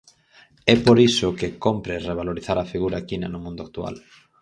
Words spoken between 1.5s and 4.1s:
cómpre revalorizar a figura equina no mundo actual.